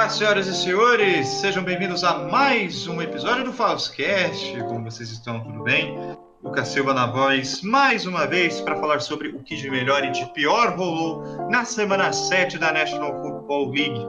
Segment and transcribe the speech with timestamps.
[0.00, 4.58] Olá, senhoras e senhores, sejam bem-vindos a mais um episódio do Falscast.
[4.62, 5.94] Como vocês estão, tudo bem?
[6.42, 10.10] Lucas Silva na voz, mais uma vez para falar sobre o que de melhor e
[10.10, 14.00] de pior rolou na semana 7 da National Football League.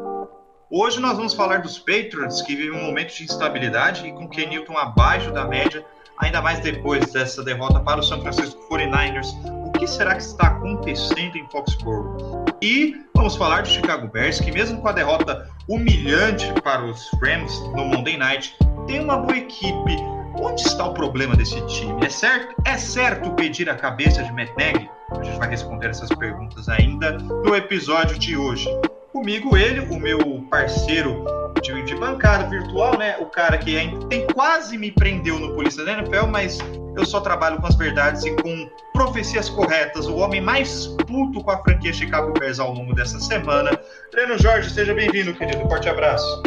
[0.72, 4.48] Hoje nós vamos falar dos Patriots, que vivem um momento de instabilidade e com Ken
[4.48, 5.86] Newton abaixo da média,
[6.18, 9.61] ainda mais depois dessa derrota para o San Francisco 49ers.
[9.82, 12.46] Que será que está acontecendo em Foxborough?
[12.62, 17.60] E vamos falar do Chicago Bears, que mesmo com a derrota humilhante para os Rams
[17.76, 19.98] no Monday Night, tem uma boa equipe.
[20.40, 22.06] Onde está o problema desse time?
[22.06, 24.88] É certo, é certo pedir a cabeça de Matt Nagy?
[25.20, 28.70] A gente vai responder essas perguntas ainda no episódio de hoje.
[29.12, 31.26] Comigo ele, o meu parceiro
[31.62, 33.18] de, de bancada virtual, né?
[33.20, 33.76] O cara que
[34.10, 36.60] tem quase me prendeu no Polícia da NFL, mas
[36.96, 40.08] eu só trabalho com as verdades e com profecias corretas.
[40.08, 43.72] O homem mais puto com a franquia Chicago Bears ao longo dessa semana.
[44.12, 45.68] Breno Jorge, seja bem-vindo, querido.
[45.70, 46.44] Forte abraço.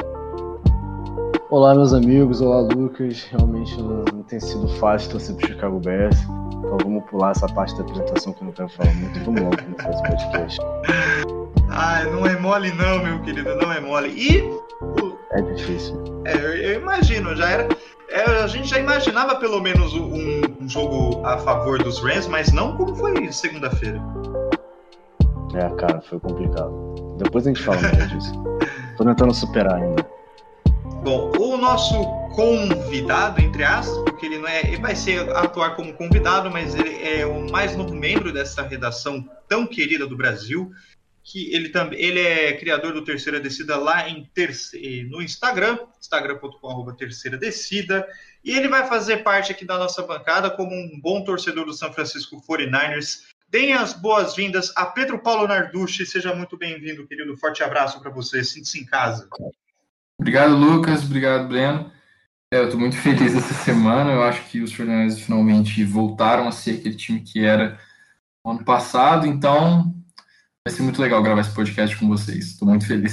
[1.50, 2.40] Olá, meus amigos.
[2.40, 3.24] Olá, Lucas.
[3.30, 6.20] Realmente não, não tem sido fácil torcer pro Chicago Bears.
[6.20, 9.20] Então vamos pular essa parte da apresentação que eu não quero falar muito.
[9.20, 10.60] Vamos logo começar esse podcast.
[11.70, 14.08] Ai, não é mole não, meu querido, não é mole.
[14.10, 14.63] E...
[15.32, 16.22] É difícil.
[16.24, 17.68] É, eu, eu imagino, já era
[18.14, 22.52] é, a gente já imaginava pelo menos um, um, jogo a favor dos Rams, mas
[22.52, 24.00] não como foi segunda-feira.
[25.54, 27.16] É, cara, foi complicado.
[27.18, 28.32] Depois a gente fala mais disso.
[28.96, 30.06] Tô tentando superar ainda.
[31.02, 34.60] Bom, o nosso convidado, entre aspas, porque ele não é.
[34.60, 39.28] Ele vai ser atuar como convidado, mas ele é o mais novo membro dessa redação
[39.48, 40.70] tão querida do Brasil
[41.24, 46.92] que ele também ele é criador do Terceira Descida lá em terce, no Instagram, instagram.com.br
[46.92, 48.06] Terceira Descida,
[48.44, 51.90] e ele vai fazer parte aqui da nossa bancada como um bom torcedor do São
[51.90, 53.22] Francisco 49ers.
[53.48, 57.36] Deem as boas-vindas a Pedro Paulo Narducci, seja muito bem-vindo, querido.
[57.38, 59.26] Forte abraço para você, sinta-se em casa.
[60.20, 61.90] Obrigado, Lucas, obrigado, Breno.
[62.52, 66.52] É, eu estou muito feliz essa semana, eu acho que os 49ers finalmente voltaram a
[66.52, 67.80] ser aquele time que era
[68.44, 70.03] ano passado, então
[70.66, 72.46] Vai ser muito legal gravar esse podcast com vocês.
[72.46, 73.12] Estou muito feliz.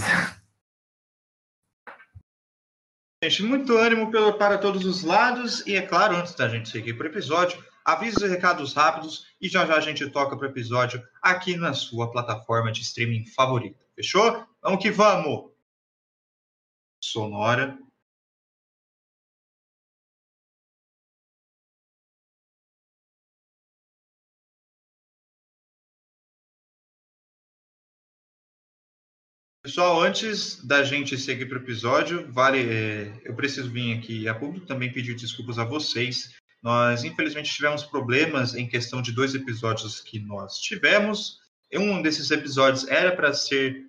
[3.21, 5.59] Gente, muito ânimo para todos os lados.
[5.67, 9.27] E é claro, antes da gente seguir para o episódio, avisos e recados rápidos.
[9.41, 13.25] E já já a gente toca para o episódio aqui na sua plataforma de streaming
[13.25, 13.85] favorita.
[13.97, 14.47] Fechou?
[14.61, 15.51] Vamos que vamos!
[17.03, 17.77] Sonora.
[29.63, 34.33] Pessoal, antes da gente seguir para o episódio, vale, é, eu preciso vir aqui a
[34.33, 36.33] público também pedir desculpas a vocês.
[36.63, 41.39] Nós, infelizmente, tivemos problemas em questão de dois episódios que nós tivemos.
[41.71, 43.85] Um desses episódios era para ser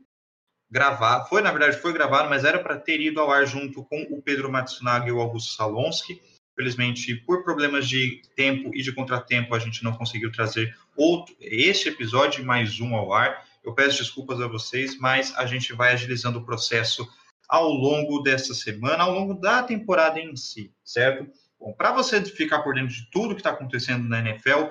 [0.71, 4.03] gravado, foi, na verdade, foi gravado, mas era para ter ido ao ar junto com
[4.11, 6.21] o Pedro Matsunaga e o Augusto Salonski.
[6.53, 11.89] Infelizmente, por problemas de tempo e de contratempo, a gente não conseguiu trazer outro, este
[11.89, 13.51] episódio mais um ao ar.
[13.63, 17.09] Eu peço desculpas a vocês, mas a gente vai agilizando o processo
[17.49, 21.31] ao longo dessa semana, ao longo da temporada em si, certo?
[21.61, 24.69] Bom, para você ficar por dentro de tudo que está acontecendo na NFL,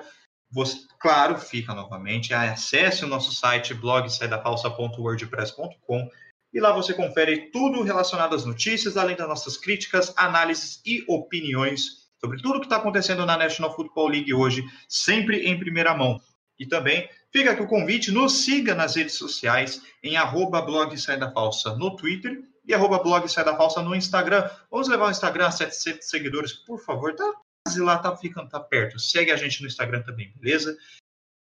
[0.50, 6.10] você, claro, fica novamente, acesse o nosso site blogsaidapalsa.wordpress.com
[6.52, 12.02] e lá você confere tudo relacionado às notícias, além das nossas críticas, análises e opiniões
[12.20, 16.20] sobre tudo que está acontecendo na National Football League hoje, sempre em primeira mão.
[16.58, 21.32] E também fica aqui o convite, nos siga nas redes sociais em arroba blog da
[21.32, 24.48] Falsa no Twitter e arroba blog da Falsa no Instagram.
[24.70, 27.14] Vamos levar o Instagram a 700 seguidores, por favor.
[27.14, 27.32] Tá
[27.66, 28.98] quase lá, tá ficando, tá perto.
[28.98, 30.76] Segue a gente no Instagram também, beleza?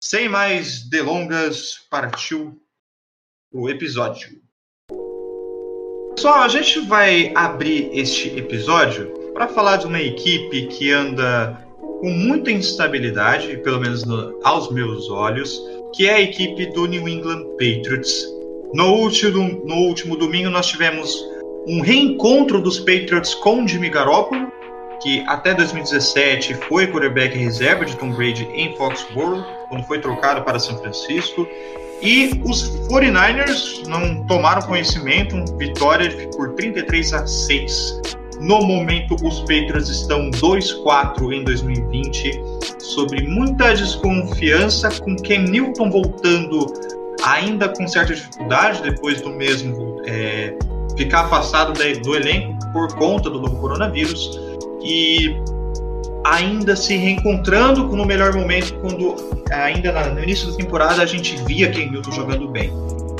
[0.01, 2.59] Sem mais delongas, partiu
[3.53, 4.41] o episódio.
[6.15, 11.53] Pessoal, a gente vai abrir este episódio para falar de uma equipe que anda
[12.01, 15.61] com muita instabilidade, pelo menos no, aos meus olhos,
[15.93, 18.25] que é a equipe do New England Patriots.
[18.73, 21.25] No último, no último domingo nós tivemos
[21.67, 24.51] um reencontro dos Patriots com Jimmy Garoppolo,
[25.01, 30.59] que até 2017 foi quarterback reserva de Tom Brady em Foxborough, quando foi trocado para
[30.59, 31.47] São Francisco.
[32.01, 39.87] E os 49ers não tomaram conhecimento, vitória por 33 a 6 no momento, os Patriots
[39.87, 42.41] estão 2-4 em 2020,
[42.79, 46.65] sobre muita desconfiança, com Ken Newton voltando
[47.23, 50.55] ainda com certa dificuldade, depois do mesmo é,
[50.97, 54.39] ficar afastado do elenco por conta do novo coronavírus,
[54.83, 55.35] e
[56.25, 59.15] ainda se reencontrando no melhor momento, quando
[59.51, 62.71] ainda no início da temporada a gente via Ken Newton jogando bem.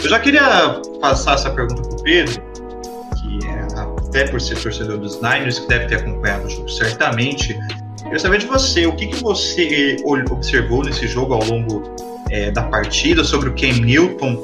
[0.03, 2.41] Eu já queria passar essa pergunta para o Pedro,
[4.12, 7.58] até por ser torcedor dos Niners, que deve ter acompanhado o jogo certamente.
[8.04, 9.96] Queria saber de você, o que, que você
[10.30, 11.96] observou nesse jogo ao longo
[12.30, 14.38] é, da partida sobre o Cam Newton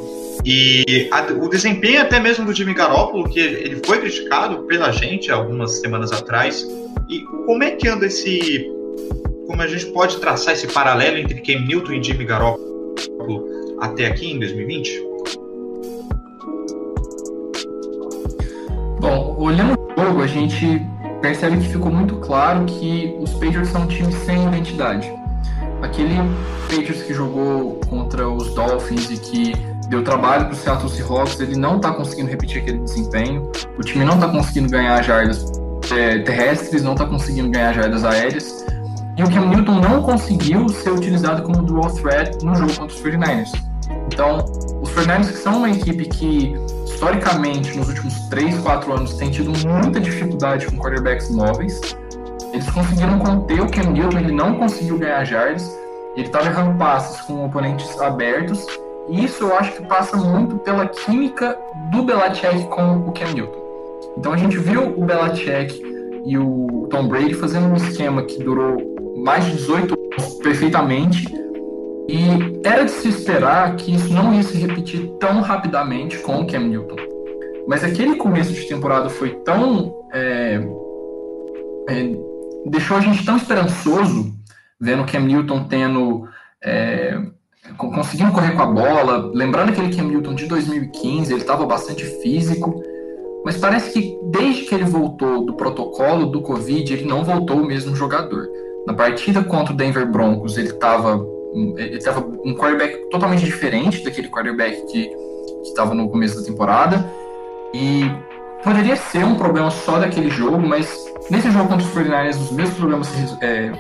[0.46, 5.30] e a, o desempenho até mesmo do Jimmy Garoppolo, que ele foi criticado pela gente
[5.30, 6.66] algumas semanas atrás.
[7.10, 8.72] E como é que anda esse.
[9.48, 12.96] Como a gente pode traçar esse paralelo entre Cam Newton e Jimmy Garoppolo
[13.82, 15.07] até aqui em 2020?
[19.08, 20.86] Bom, olhando o jogo, a gente
[21.22, 25.10] percebe que ficou muito claro que os Patriots são um time sem identidade.
[25.82, 26.16] Aquele
[26.64, 29.54] Patriots que jogou contra os Dolphins e que
[29.88, 34.04] deu trabalho para o Seattle Seahawks, ele não está conseguindo repetir aquele desempenho, o time
[34.04, 35.54] não está conseguindo ganhar jardas
[35.90, 38.66] é, terrestres, não está conseguindo ganhar jardas aéreas,
[39.16, 43.02] e o Cam Newton não conseguiu ser utilizado como dual threat no jogo contra os
[43.02, 43.54] 49ers.
[44.12, 44.44] Então,
[44.82, 46.56] os 49ers que são uma equipe que
[46.98, 51.80] historicamente nos últimos 3, 4 anos tem tido muita dificuldade com quarterbacks móveis,
[52.52, 55.78] eles conseguiram conter o Cam Newton, ele não conseguiu ganhar jardas,
[56.16, 58.66] ele estava errando passes com oponentes abertos
[59.10, 61.56] e isso eu acho que passa muito pela química
[61.92, 63.60] do Belichick com o Cam Newton.
[64.18, 65.80] Então a gente viu o Belichick
[66.26, 68.76] e o Tom Brady fazendo um esquema que durou
[69.24, 71.28] mais de 18 anos perfeitamente.
[72.08, 76.48] E era de se esperar que isso não ia se repetir tão rapidamente com o
[76.48, 76.96] Cam Newton.
[77.68, 79.94] Mas aquele começo de temporada foi tão.
[80.14, 80.62] É,
[81.90, 82.16] é,
[82.66, 84.34] deixou a gente tão esperançoso
[84.80, 86.28] vendo o Cam Newton tendo.
[86.64, 87.20] É,
[87.76, 89.30] conseguindo correr com a bola.
[89.34, 92.82] Lembrando aquele Cam Newton de 2015, ele estava bastante físico,
[93.44, 97.66] mas parece que desde que ele voltou do protocolo do Covid, ele não voltou o
[97.66, 98.48] mesmo jogador.
[98.86, 101.22] Na partida contra o Denver Broncos, ele estava
[101.54, 105.10] ele tava um quarterback totalmente diferente daquele quarterback que
[105.64, 107.10] estava no começo da temporada.
[107.74, 108.12] E
[108.64, 112.78] poderia ser um problema só daquele jogo, mas nesse jogo contra os 49ers, os mesmos
[112.78, 113.72] problemas se, é,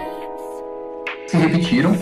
[1.28, 1.96] se repetiram.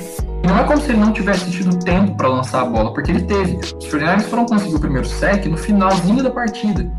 [0.45, 3.23] Não é como se ele não tivesse tido tempo para lançar a bola, porque ele
[3.23, 3.57] teve.
[3.57, 6.89] Os 49ers foram conseguir o primeiro sec no finalzinho da partida.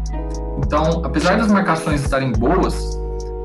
[0.59, 2.99] Então, apesar das marcações estarem boas,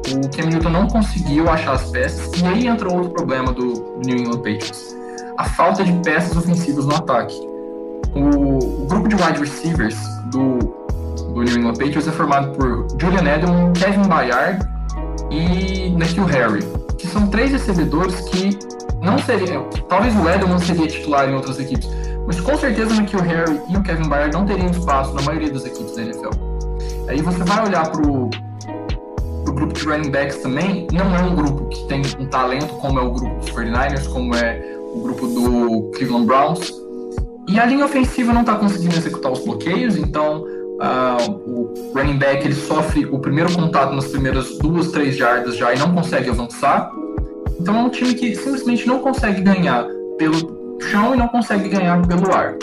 [0.10, 4.18] o Cam Newton não conseguiu achar as peças, e aí entra outro problema do New
[4.18, 5.01] England Patriots.
[5.42, 7.36] A falta de peças ofensivas no ataque.
[8.14, 10.60] O, o grupo de wide receivers do,
[11.34, 14.64] do New England Patriots é formado por Julian Edelman, Kevin Bayard
[15.32, 16.64] e Nikhil Harry,
[16.96, 18.60] que são três recebedores que
[19.02, 19.60] não seria.
[19.90, 21.90] Talvez o Edelman seria titular em outras equipes,
[22.28, 25.66] mas com certeza o Harry e o Kevin Byard não teriam espaço na maioria das
[25.66, 26.30] equipes da NFL.
[27.08, 28.30] Aí você vai olhar pro,
[29.44, 33.00] pro grupo de running backs também, não é um grupo que tem um talento como
[33.00, 36.74] é o grupo dos 49ers, como é o grupo do Cleveland Browns.
[37.48, 42.46] E a linha ofensiva não está conseguindo executar os bloqueios, então uh, o running back
[42.46, 46.92] ele sofre o primeiro contato nas primeiras duas, três jardas já e não consegue avançar.
[47.60, 49.86] Então é um time que simplesmente não consegue ganhar
[50.18, 52.56] pelo chão e não consegue ganhar pelo ar.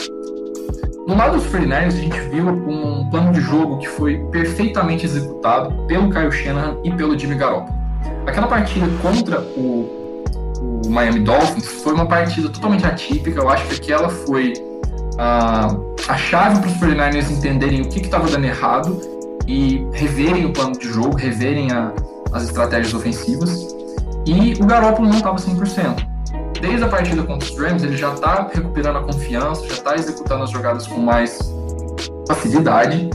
[1.06, 5.72] No lado dos 49 a gente viu um plano de jogo que foi perfeitamente executado
[5.86, 7.76] pelo Kyle Shanahan e pelo Jimmy Garoppolo.
[8.26, 9.97] Aquela partida contra o,
[10.60, 13.40] o Miami Dolphins foi uma partida totalmente atípica.
[13.40, 14.52] Eu acho que aquela foi
[15.18, 15.68] a,
[16.08, 19.00] a chave para os 49ers entenderem o que estava dando errado
[19.46, 21.92] e reverem o plano de jogo, reverem a,
[22.32, 23.74] as estratégias ofensivas.
[24.26, 26.06] E o Garoppolo não estava 100%.
[26.60, 30.44] Desde a partida contra os Rams, ele já está recuperando a confiança, já está executando
[30.44, 31.38] as jogadas com mais
[32.26, 33.08] facilidade.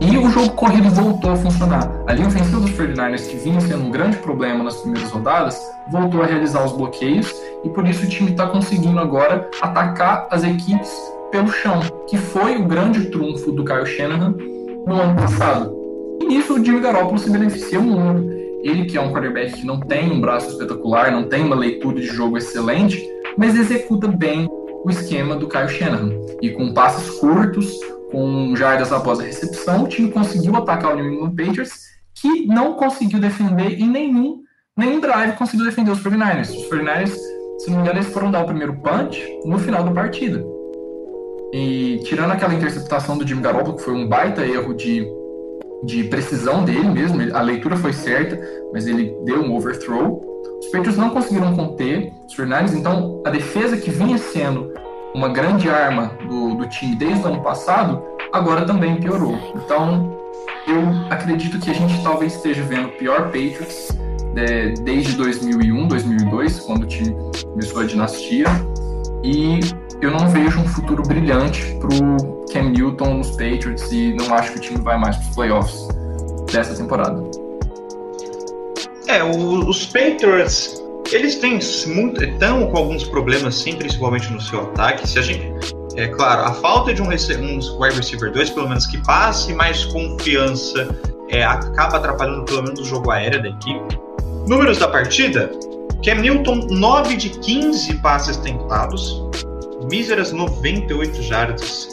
[0.00, 1.92] E o jogo corrido voltou a funcionar.
[2.06, 6.22] A linha ofensiva dos 49ers, que vinha sendo um grande problema nas primeiras rodadas, voltou
[6.22, 7.30] a realizar os bloqueios
[7.62, 10.90] e por isso o time está conseguindo agora atacar as equipes
[11.30, 14.34] pelo chão, que foi o grande trunfo do Kyle Shanahan
[14.86, 15.70] no ano passado.
[16.20, 18.40] E nisso o Jimmy Garoppolo se beneficia muito.
[18.62, 22.00] Ele que é um quarterback que não tem um braço espetacular, não tem uma leitura
[22.00, 24.48] de jogo excelente, mas executa bem
[24.82, 26.10] o esquema do Kyle Shanahan.
[26.40, 27.78] E com passes curtos,
[28.10, 32.74] com jardas após a recepção, o time conseguiu atacar o New England Patriots, que não
[32.74, 34.42] conseguiu defender em nenhum,
[34.76, 36.50] nenhum drive conseguiu defender os 49ers.
[36.50, 37.16] Os 49ers,
[37.58, 40.44] se não me engano, eles foram dar o primeiro punch no final da partida.
[41.52, 45.06] E tirando aquela interceptação do Jimmy Garoppolo, que foi um baita erro de
[45.82, 48.38] de precisão dele mesmo, a leitura foi certa,
[48.72, 50.22] mas ele deu um overthrow.
[50.58, 54.72] Os Patriots não conseguiram conter os Fernandes, então a defesa que vinha sendo
[55.14, 58.02] uma grande arma do, do time desde o ano passado,
[58.32, 59.38] agora também piorou.
[59.54, 60.18] Então
[60.66, 63.88] eu acredito que a gente talvez esteja vendo o pior Patriots
[64.36, 67.14] é, desde 2001, 2002, quando o time
[67.44, 68.46] começou a dinastia,
[69.22, 69.60] e
[70.00, 74.58] eu não vejo um futuro brilhante pro Cam Newton nos Patriots e não acho que
[74.58, 75.88] o time vai mais para os playoffs.
[76.52, 77.22] dessa temporada.
[79.06, 80.79] É, os Patriots,
[81.12, 85.08] eles têm muito, estão com alguns problemas, sim, principalmente no seu ataque.
[85.08, 88.86] Se a gente, é claro, a falta de um, um wide receiver 2, pelo menos
[88.86, 90.88] que passe mais confiança,
[91.28, 93.98] é, acaba atrapalhando pelo menos o jogo aéreo da equipe.
[94.46, 95.50] Números da partida:
[96.04, 99.22] Cam Newton, 9 de 15 passes tentados,
[99.90, 101.88] míseras 98 jardas,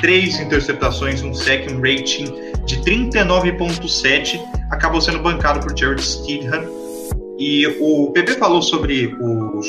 [0.00, 2.24] 3 interceptações, um second rating
[2.64, 4.40] de 39.7,
[4.70, 6.89] acabou sendo bancado por Jared Stidham.
[7.40, 9.60] E o PP falou sobre o,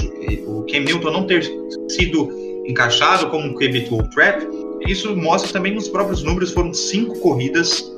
[0.45, 1.49] o Cam Newton não ter
[1.87, 2.29] sido
[2.67, 4.45] encaixado como um QB dual threat.
[4.85, 7.89] Isso mostra também nos próprios números, foram cinco corridas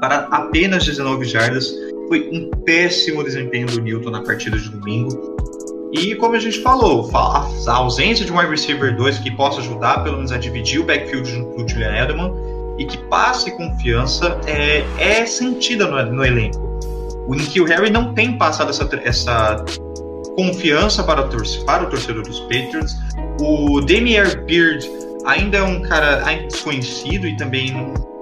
[0.00, 1.74] para apenas 19 jardas.
[2.06, 5.36] Foi um péssimo desempenho do Newton na partida de domingo.
[5.92, 10.04] E como a gente falou, a ausência de um wide receiver 2 que possa ajudar
[10.04, 12.32] pelo menos a dividir o backfield junto com o Julian Edelman
[12.78, 16.70] e que passe confiança é, é sentida no, no elenco.
[17.30, 19.64] O Nikhil Harry não tem passado essa, essa
[20.34, 21.22] confiança para,
[21.64, 22.98] para o torcedor dos Patriots.
[23.40, 24.84] O Damier Beard
[25.24, 26.16] ainda é um cara
[26.48, 27.72] desconhecido e também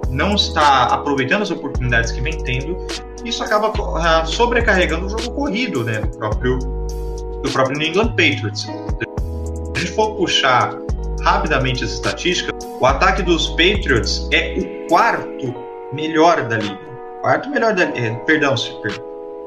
[0.09, 2.77] não, está aproveitando as oportunidades que vem tendo.
[3.25, 8.61] Isso acaba uh, sobrecarregando o jogo corrido né, do próprio do próprio New England Patriots.
[8.61, 10.77] Se a gente for puxar
[11.23, 15.55] rapidamente as estatísticas, o ataque dos Patriots é o quarto
[15.93, 16.88] melhor da liga.
[17.21, 17.83] Quarto melhor da.
[17.83, 18.91] É, perdão, super.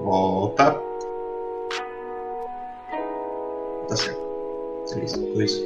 [0.02, 0.78] Volta.
[3.88, 4.20] Tá certo.
[4.92, 5.62] Três, dois.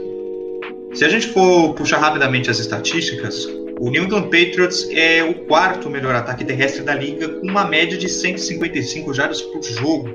[0.94, 3.44] Se a gente for puxar rapidamente as estatísticas,
[3.80, 7.98] o New England Patriots é o quarto melhor ataque terrestre da liga, com uma média
[7.98, 10.08] de 155 jardas por jogo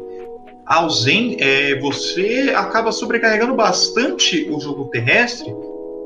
[0.66, 5.54] ausente, é, você acaba sobrecarregando bastante o jogo terrestre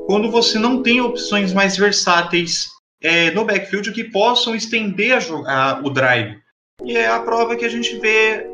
[0.06, 2.75] quando você não tem opções mais versáteis
[3.06, 6.36] é, no backfield que possam estender a, a, o drive.
[6.84, 8.44] E é a prova que a gente vê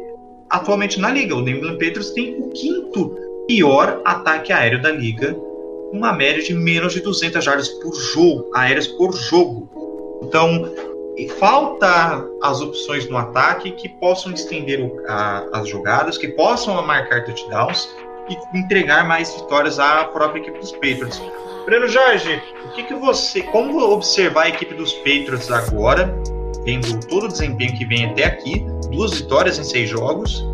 [0.50, 1.34] atualmente na liga.
[1.34, 3.16] O New England Patriots tem o quinto
[3.48, 5.34] pior ataque aéreo da liga,
[5.90, 10.20] uma média de menos de 200 jardas por jogo, aéreas por jogo.
[10.22, 10.70] Então,
[11.38, 17.24] falta as opções no ataque que possam estender o, a, as jogadas, que possam marcar
[17.24, 17.88] touchdowns
[18.28, 21.20] e entregar mais vitórias à própria equipe dos Patriots.
[21.64, 26.12] Breno Jorge, o que, que você, como observar a equipe dos Patriots agora,
[26.64, 30.44] vendo todo o desempenho que vem até aqui, duas vitórias em seis jogos,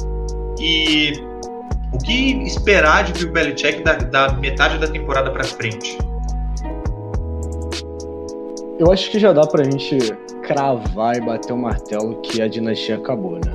[0.60, 1.12] e
[1.92, 5.96] o que esperar de Bill Belichick da, da metade da temporada para frente?
[8.78, 9.98] Eu acho que já dá pra gente
[10.42, 13.52] cravar e bater o martelo que a dinastia acabou, né?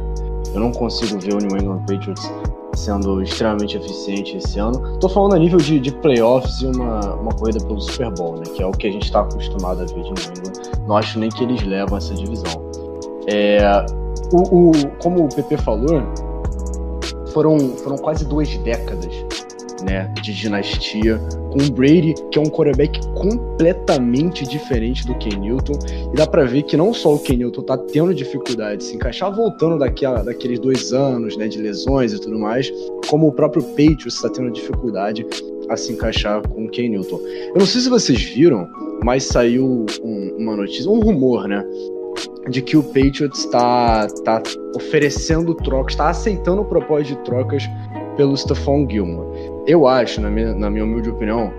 [0.53, 2.29] Eu não consigo ver o New England Patriots
[2.73, 4.97] sendo extremamente eficiente esse ano.
[4.99, 8.43] Tô falando a nível de, de playoffs e uma, uma corrida pelo Super Bowl, né?
[8.55, 10.87] Que é o que a gente está acostumado a ver de England.
[10.87, 12.61] Não acho nem que eles levam essa divisão.
[13.27, 13.85] É,
[14.31, 16.01] o, o, como o PP falou,
[17.31, 19.13] foram, foram quase duas décadas
[19.83, 21.17] né, de dinastia,
[21.51, 25.77] com o Brady, que é um quarterback completamente diferente do Ken Newton,
[26.13, 28.95] e dá para ver que não só o Ken Newton tá tendo dificuldade de se
[28.95, 32.71] encaixar, voltando daquela, daqueles dois anos, né, de lesões e tudo mais,
[33.07, 35.25] como o próprio Patriots está tendo dificuldade
[35.69, 37.19] a se encaixar com o Ken Newton.
[37.47, 38.67] Eu não sei se vocês viram,
[39.03, 41.63] mas saiu um, uma notícia, um rumor, né,
[42.49, 44.41] de que o Patriots está tá
[44.75, 47.63] oferecendo trocas, está aceitando propósito de trocas
[48.17, 49.52] pelo Stephon Gilmore.
[49.65, 51.53] Eu acho, na minha, na minha humilde opinião,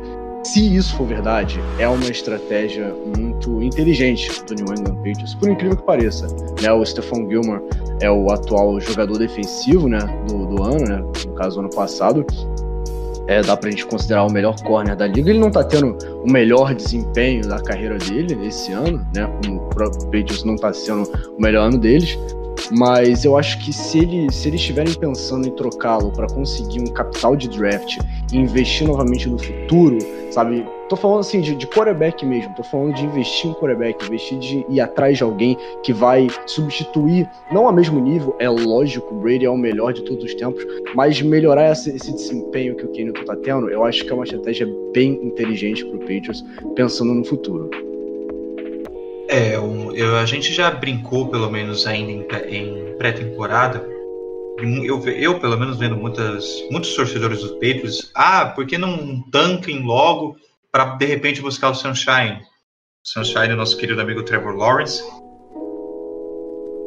[0.45, 5.75] se isso for verdade, é uma estratégia muito inteligente do New England Patriots, por incrível
[5.75, 6.27] que pareça.
[6.61, 6.71] Né?
[6.71, 7.63] O Stephon Gilmore
[8.03, 11.03] é o atual jogador defensivo né, do, do ano, né?
[11.27, 12.27] no caso, ano passado.
[13.27, 15.31] É, dá pra gente considerar o melhor corner da liga.
[15.31, 19.27] Ele não tá tendo o melhor desempenho da carreira dele esse ano, né?
[19.43, 22.19] Como o Patriots não tá sendo o melhor ano deles.
[22.71, 26.93] Mas eu acho que se, ele, se eles estiverem pensando em trocá-lo para conseguir um
[26.93, 27.99] capital de draft
[28.33, 29.99] e investir novamente no futuro,
[30.31, 30.67] sabe?
[30.89, 34.67] Tô falando assim de, de quarterback mesmo, tô falando de investir em quarterback, investir de
[34.69, 39.47] ir atrás de alguém que vai substituir, não a mesmo nível, é lógico, o Brady
[39.47, 40.63] é o melhor de todos os tempos,
[40.95, 44.25] mas melhorar esse, esse desempenho que o Kenny tá tendo, eu acho que é uma
[44.25, 46.45] estratégia bem inteligente pro Patriots,
[46.75, 47.71] pensando no futuro.
[49.29, 49.59] É,
[49.97, 53.87] eu, a gente já brincou, pelo menos ainda em, em pré-temporada.
[54.59, 58.11] Eu, eu, pelo menos, vendo muitas, muitos torcedores dos Patriots.
[58.15, 60.37] Ah, por que não tanquem logo
[60.71, 62.41] para de repente buscar o Sunshine?
[63.03, 65.03] Sunshine, nosso querido amigo Trevor Lawrence.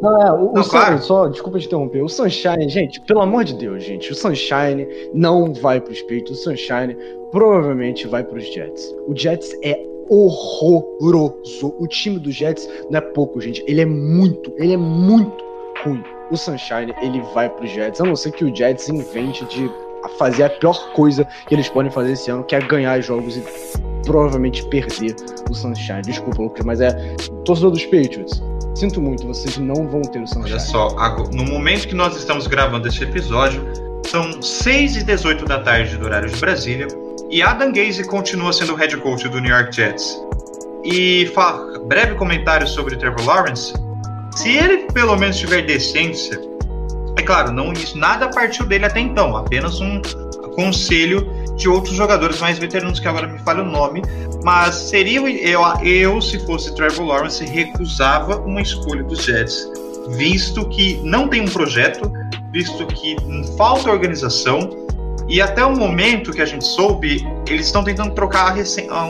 [0.02, 1.00] Não, é, o, não, o claro.
[1.00, 2.04] só, desculpa te interromper.
[2.04, 6.40] O Sunshine, gente, pelo amor de Deus, gente, o Sunshine não vai para os Patriots.
[6.40, 6.96] O Sunshine
[7.32, 8.96] provavelmente vai para os Jets.
[9.08, 11.74] O Jets é horroroso.
[11.80, 13.64] O time do Jets não é pouco, gente.
[13.68, 15.44] Ele é muito, ele é muito
[15.84, 16.04] ruim.
[16.30, 18.02] O Sunshine, ele vai pro Jets.
[18.02, 19.70] A não ser que o Jets invente de
[20.18, 23.44] fazer a pior coisa que eles podem fazer esse ano, que é ganhar jogos e
[24.06, 25.16] provavelmente perder
[25.50, 26.02] o Sunshine.
[26.02, 26.92] Desculpa, Lucas, mas é
[27.46, 28.42] torcedor dos Patriots.
[28.76, 30.52] Sinto muito, vocês não vão ter o Sunshine.
[30.52, 30.90] Olha só,
[31.34, 33.64] no momento que nós estamos gravando esse episódio,
[34.06, 36.88] são 6 e 18 da tarde do horário de Brasília
[37.30, 40.20] e Adam Gaze continua sendo o head coach do New York Jets.
[40.84, 41.30] E
[41.88, 43.74] breve comentário sobre Trevor Lawrence.
[44.36, 46.40] Se ele pelo menos tiver decência,
[47.18, 50.02] é claro, não isso nada partiu dele até então, apenas um
[50.56, 54.02] conselho de outros jogadores mais veteranos que agora me falha o nome,
[54.44, 59.68] mas seria eu, eu se fosse Trevor Lawrence recusava uma escolha dos Jets,
[60.10, 62.12] visto que não tem um projeto,
[62.52, 63.18] visto que
[63.58, 64.87] falta organização
[65.28, 68.56] e até o momento que a gente soube, eles estão tentando trocar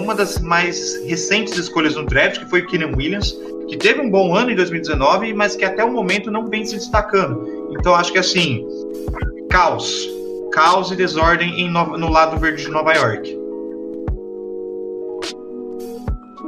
[0.02, 4.10] uma das mais recentes escolhas no draft, que foi o Keenan Williams, que teve um
[4.10, 7.68] bom ano em 2019, mas que até o momento não vem se destacando.
[7.72, 8.66] Então acho que assim,
[9.50, 10.10] caos.
[10.52, 13.38] Caos e desordem no, no lado verde de Nova York.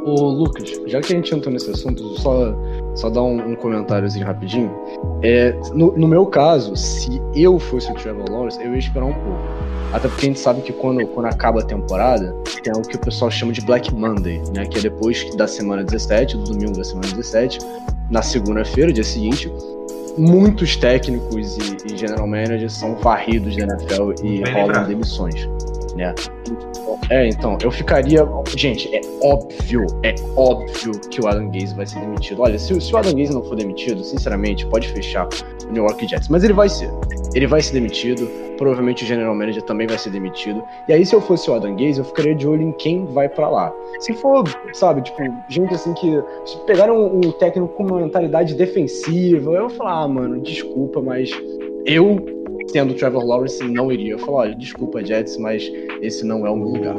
[0.03, 2.55] Ô Lucas, já que a gente entrou nesse assunto, só,
[2.99, 4.71] só dar um, um comentáriozinho rapidinho.
[5.21, 9.13] É, no, no, meu caso, se eu fosse o Trevor Lawrence, eu ia esperar um
[9.13, 9.39] pouco.
[9.93, 12.99] Até porque a gente sabe que quando, quando acaba a temporada, tem algo que o
[12.99, 14.65] pessoal chama de Black Monday, né?
[14.65, 17.59] Que é depois da semana 17, do domingo da semana 17,
[18.09, 19.51] na segunda-feira, dia seguinte,
[20.17, 25.47] muitos técnicos e, e, general managers são varridos da NFL e Bem rolam demissões,
[25.95, 26.13] né?
[27.09, 28.27] É, então, eu ficaria.
[28.55, 32.41] Gente, é óbvio, é óbvio que o Adam Gaze vai ser demitido.
[32.41, 35.27] Olha, se, se o Adam Gaze não for demitido, sinceramente, pode fechar
[35.67, 36.29] o New York Jets.
[36.29, 36.89] Mas ele vai ser.
[37.33, 38.27] Ele vai ser demitido.
[38.57, 40.61] Provavelmente o General Manager também vai ser demitido.
[40.87, 43.29] E aí, se eu fosse o Adam Gaze, eu ficaria de olho em quem vai
[43.29, 43.73] para lá.
[43.99, 44.43] Se for,
[44.73, 45.17] sabe, tipo,
[45.47, 46.21] gente assim que.
[46.45, 51.01] Se pegaram um, um técnico com uma mentalidade defensiva, eu vou falar, ah, mano, desculpa,
[51.01, 51.31] mas
[51.85, 52.38] eu
[52.71, 54.13] sendo Trevor Lawrence, não iria.
[54.13, 55.63] Eu falo, olha, desculpa, Jets, mas
[56.01, 56.95] esse não é o meu lugar.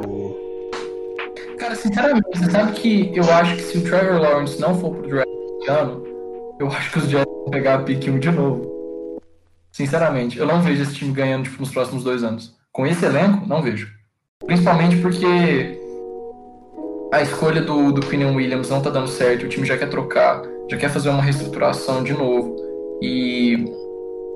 [1.58, 5.08] Cara, sinceramente, você sabe que eu acho que se o Trevor Lawrence não for pro
[5.08, 5.28] draft
[5.60, 6.04] esse ano,
[6.58, 8.70] eu acho que os Jets vão pegar a pick 1 de novo.
[9.72, 12.54] Sinceramente, eu não vejo esse time ganhando tipo, nos próximos dois anos.
[12.72, 13.88] Com esse elenco, não vejo.
[14.44, 15.78] Principalmente porque
[17.12, 20.42] a escolha do, do Quinn Williams não tá dando certo, o time já quer trocar,
[20.70, 22.56] já quer fazer uma reestruturação de novo.
[23.02, 23.64] E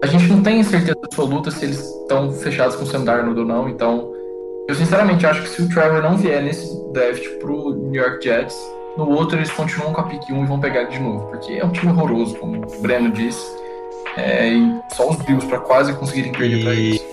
[0.05, 3.71] a gente não tem certeza absoluta se eles estão fechados com o Sam ou não,
[3.71, 4.13] então
[4.69, 8.55] eu sinceramente acho que se o Trevor não vier nesse draft pro New York Jets,
[8.99, 11.65] no outro eles continuam com a pick 1 e vão pegar de novo, porque é
[11.65, 13.43] um time horroroso, como o Breno disse,
[14.19, 17.05] é, e só os Bills para quase conseguirem perder para eles.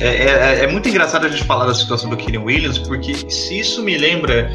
[0.00, 3.60] É, é, é, muito engraçado a gente falar da situação do Kyrian Williams, porque se
[3.60, 4.52] isso me lembra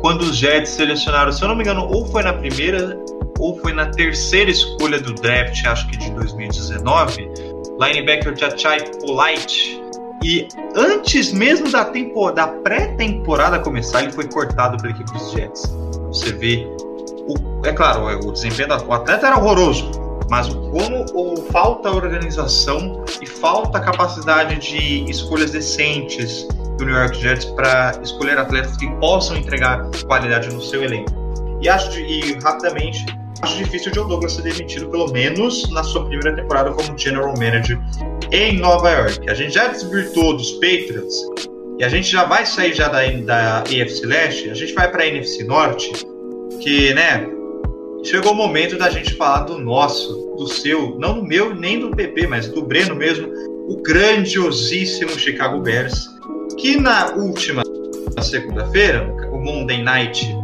[0.00, 2.98] quando os Jets selecionaram, se eu não me engano, ou foi na primeira
[3.38, 7.30] ou foi na terceira escolha do draft, acho que de 2019,
[7.78, 9.82] linebacker Jachai Polite.
[10.24, 11.84] E antes mesmo da,
[12.34, 15.62] da pré-temporada começar, ele foi cortado pela equipe dos Jets.
[16.08, 16.66] Você vê,
[17.28, 19.90] o, é claro, o desempenho do atleta era horroroso,
[20.30, 27.46] mas como o, falta organização e falta capacidade de escolhas decentes do New York Jets
[27.46, 31.12] para escolher atletas que possam entregar qualidade no seu elenco.
[31.62, 33.04] E acho e rapidamente
[33.42, 37.32] acho difícil o Joe Douglas ser demitido, pelo menos na sua primeira temporada como General
[37.38, 37.78] Manager
[38.32, 39.28] em Nova York.
[39.28, 41.16] A gente já desvirtuou dos Patriots
[41.78, 45.02] e a gente já vai sair já da, da AFC Leste, a gente vai para
[45.02, 45.92] a NFC Norte,
[46.62, 47.26] que, né,
[48.02, 51.90] chegou o momento da gente falar do nosso, do seu, não do meu nem do
[51.90, 53.28] PP, mas do Breno mesmo,
[53.68, 56.15] o grandiosíssimo Chicago Bears,
[56.56, 57.62] que na última
[58.22, 60.36] segunda-feira, o Monday Night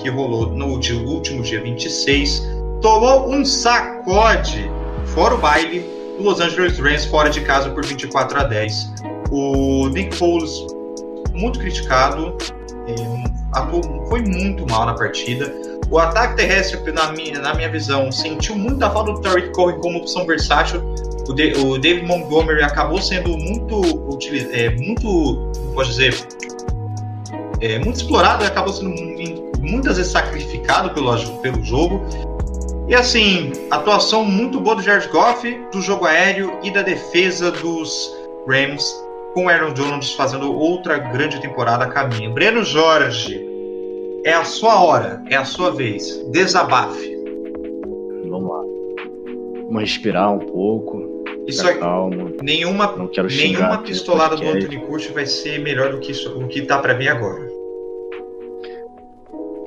[0.00, 2.42] que rolou no último dia 26,
[2.80, 4.70] tomou um sacode,
[5.06, 5.84] fora o baile,
[6.16, 8.94] do Los Angeles Rams fora de casa por 24 a 10.
[9.30, 10.66] O Nick Foles,
[11.32, 12.36] muito criticado,
[13.52, 15.52] atuou, foi muito mal na partida.
[15.90, 19.98] O ataque terrestre, na minha, na minha visão, sentiu muita falta do Tariq Cohen como
[19.98, 20.82] opção versátil.
[21.30, 23.80] O, de, o David Montgomery acabou sendo muito,
[24.50, 26.12] é, muito, pode dizer,
[27.60, 28.92] é, muito explorado e acabou sendo
[29.60, 32.04] muitas vezes sacrificado pelo, pelo jogo.
[32.88, 38.12] E assim, atuação muito boa do Jared Goff, do jogo aéreo e da defesa dos
[38.48, 38.92] Rams,
[39.32, 42.34] com Aaron Jones fazendo outra grande temporada a caminho.
[42.34, 43.40] Breno Jorge,
[44.24, 46.26] é a sua hora, é a sua vez.
[46.32, 47.16] Desabafe.
[48.28, 48.62] Vamos lá.
[49.66, 50.99] Vamos respirar um pouco.
[51.50, 52.32] Isso é calma.
[52.42, 56.48] Nenhuma, não quero nenhuma pistolada do Anthony Curtis vai ser melhor do que isso, o
[56.48, 57.48] que tá para vir agora.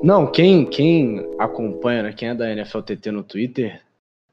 [0.04, 3.80] Não, quem, quem acompanha, né, quem é da NFLTT no Twitter,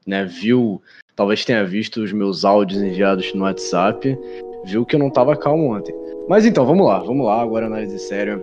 [0.05, 0.81] né, viu,
[1.15, 4.17] talvez tenha visto os meus áudios enviados no WhatsApp,
[4.65, 5.95] viu que eu não tava calmo ontem.
[6.27, 8.41] Mas então, vamos lá, vamos lá, agora análise séria.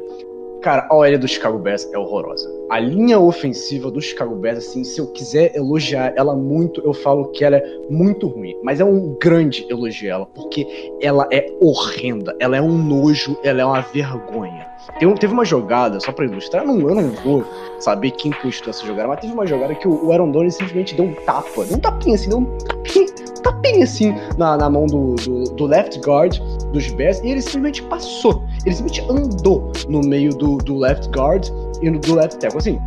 [0.68, 2.46] Cara, a OL do Chicago Bears é horrorosa.
[2.68, 7.28] A linha ofensiva do Chicago Bears, assim, se eu quiser elogiar ela muito, eu falo
[7.30, 8.54] que ela é muito ruim.
[8.62, 10.66] Mas é um grande elogio ela, porque
[11.00, 14.66] ela é horrenda, ela é um nojo, ela é uma vergonha.
[14.98, 17.46] Tem, teve uma jogada, só pra ilustrar, eu não, eu não vou
[17.80, 20.94] saber quem postou essa jogada, mas teve uma jogada que o, o Aaron Donald simplesmente
[20.94, 23.06] deu um tapa, deu um tapinha assim, deu um tapinha,
[23.42, 26.38] tapinha assim na, na mão do, do, do left guard
[26.72, 28.44] dos Bears e ele simplesmente passou.
[28.64, 31.48] Ele simplesmente andou no meio do, do left guard
[31.82, 32.58] e no do left tackle.
[32.58, 32.80] Assim,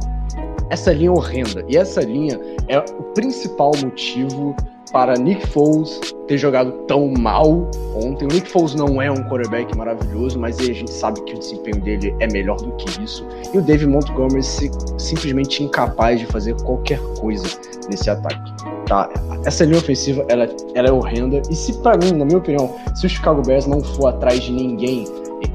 [0.70, 1.66] essa linha é horrenda.
[1.68, 4.56] E essa linha é o principal motivo
[4.92, 8.26] para Nick Foles ter jogado tão mal ontem.
[8.26, 11.82] O Nick Foles não é um quarterback maravilhoso, mas a gente sabe que o desempenho
[11.82, 13.26] dele é melhor do que isso.
[13.54, 17.46] E o David Montgomery se, simplesmente incapaz de fazer qualquer coisa
[17.90, 18.54] nesse ataque.
[18.86, 19.10] Tá?
[19.46, 21.42] Essa linha ofensiva ela, ela é horrenda.
[21.50, 24.52] E se para mim, na minha opinião, se o Chicago Bears não for atrás de
[24.52, 25.06] ninguém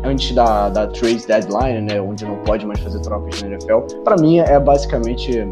[0.04, 4.16] antes da, da trade deadline, né, onde não pode mais fazer trocas na NFL, para
[4.16, 5.46] mim é basicamente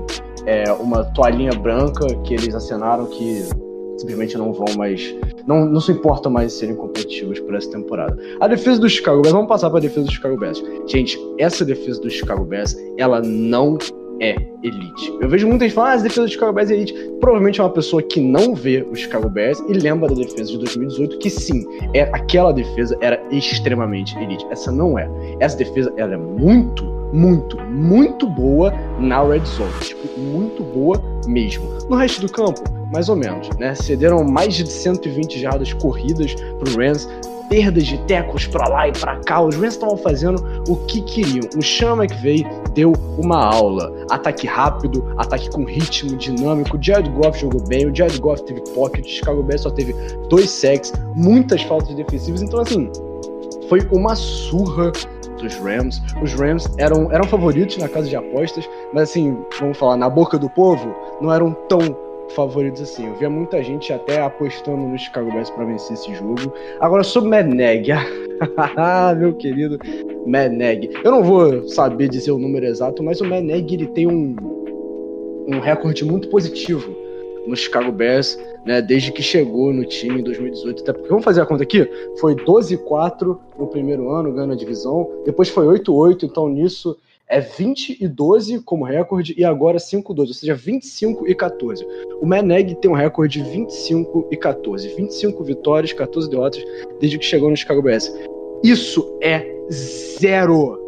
[0.47, 3.49] é, uma toalhinha branca que eles assinaram que
[3.99, 5.15] simplesmente não vão mais.
[5.47, 8.19] Não, não se importam mais em serem competitivos por essa temporada.
[8.41, 10.63] A defesa do Chicago Bears, vamos passar para a defesa do Chicago Bears.
[10.87, 13.79] Gente, essa defesa do Chicago Bears, ela não
[14.21, 15.13] é elite.
[15.21, 16.95] Eu vejo muita gente falando, ah, a defesa do Chicago Bears é elite.
[17.21, 20.59] Provavelmente é uma pessoa que não vê o Chicago Bears e lembra da defesa de
[20.59, 24.47] 2018, que sim, é, aquela defesa era extremamente elite.
[24.51, 25.09] Essa não é.
[25.41, 29.73] Essa defesa ela é muito, muito, muito boa na red zone.
[29.81, 31.65] Tipo, muito boa mesmo.
[31.89, 32.61] No resto do campo,
[32.93, 33.75] mais ou menos, né?
[33.75, 37.09] Cederam mais de 120 jardas corridas pro Rams
[37.49, 39.41] perdas de tecos para lá e para cá.
[39.41, 41.49] Os Rams estavam fazendo o que queriam.
[41.57, 43.93] O Sean McVay deu uma aula.
[44.11, 46.77] Ataque rápido, ataque com ritmo, dinâmico.
[46.77, 49.95] O Jared Goff jogou bem, o Jared Goff teve pocket, o Chicago Bears só teve
[50.29, 52.43] dois sacks, muitas faltas defensivas.
[52.43, 52.91] Então, assim,
[53.69, 54.91] foi uma surra
[55.37, 56.01] dos Rams.
[56.23, 60.39] Os Rams eram, eram favoritos na casa de apostas, mas assim, vamos falar, na boca
[60.39, 61.81] do povo, não eram tão
[62.35, 63.07] favoritos assim.
[63.07, 66.53] Eu via muita gente até apostando no Chicago Bears para vencer esse jogo.
[66.81, 67.89] Agora sobre Mad Neg,
[69.19, 69.79] meu querido
[70.27, 70.91] Mad Neg.
[71.05, 74.35] Eu não vou saber dizer o número exato, mas o Mad Neg ele tem um
[75.47, 77.04] um recorde muito positivo
[77.47, 80.83] no Chicago Bears, né, desde que chegou no time em 2018.
[80.83, 81.89] Até porque, vamos fazer a conta aqui?
[82.19, 87.99] Foi 12-4 no primeiro ano, ganhando a divisão, depois foi 8-8, então nisso é 20
[88.01, 91.87] e 12 como recorde e agora 5 12, ou seja, 25 e 14.
[92.21, 96.63] O Meneg tem um recorde de 25 e 14, 25 vitórias, 14 derrotas
[97.01, 98.13] desde que chegou no Chicago Bears.
[98.63, 100.79] Isso é zero,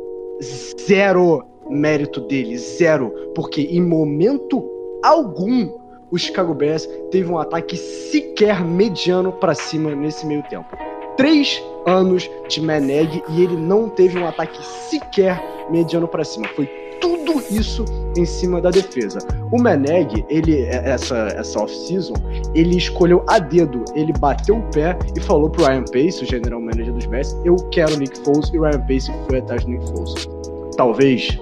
[0.87, 4.65] zero mérito dele, zero, porque em momento
[5.03, 10.77] algum o Chicago Bears teve um ataque sequer mediano para cima nesse meio tempo.
[11.17, 16.47] Três anos de Meneg e ele não teve um ataque sequer mediano para cima.
[16.55, 16.67] Foi
[17.01, 17.85] tudo isso
[18.17, 19.19] em cima da defesa.
[19.51, 22.15] O Meneg, ele é, essa essa off-season,
[22.55, 26.61] ele escolheu a dedo, ele bateu o pé e falou pro Ryan Pace, o general
[26.61, 29.87] manager dos Bears, eu quero Nick Foles e o Ryan Pace foi atrás do Nick
[29.91, 30.29] Foles.
[30.77, 31.39] Talvez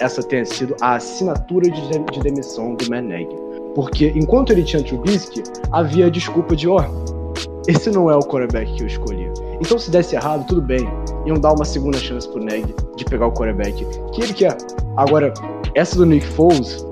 [0.00, 3.41] essa tenha sido a assinatura de, de demissão do Meneg.
[3.74, 7.22] Porque enquanto ele tinha Trubisky, havia a desculpa de, ó, oh,
[7.66, 9.30] esse não é o quarterback que eu escolhi.
[9.60, 10.86] Então se desse errado, tudo bem.
[11.24, 14.56] Iam dar uma segunda chance pro Neg de pegar o quarterback que ele quer.
[14.96, 15.32] Agora,
[15.74, 16.84] essa do Nick Foles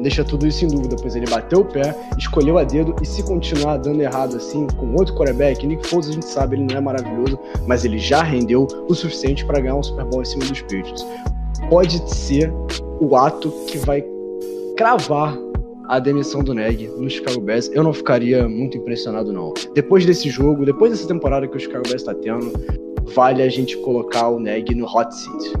[0.00, 3.22] deixa tudo isso em dúvida, pois ele bateu o pé, escolheu a dedo e se
[3.22, 6.80] continuar dando errado assim com outro quarterback, Nick Foles a gente sabe, ele não é
[6.80, 10.62] maravilhoso, mas ele já rendeu o suficiente para ganhar um Super Bowl em cima dos
[10.62, 11.06] Patriots.
[11.68, 12.52] Pode ser
[13.00, 14.04] o ato que vai
[14.76, 15.36] cravar
[15.90, 19.52] a demissão do Neg no Chicago Bears, eu não ficaria muito impressionado, não.
[19.74, 22.52] Depois desse jogo, depois dessa temporada que o Chicago Bears está tendo,
[23.12, 25.52] vale a gente colocar o Neg no hot seat.